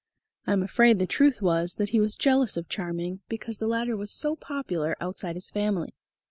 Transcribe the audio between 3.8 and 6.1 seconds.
was so popular outside his family.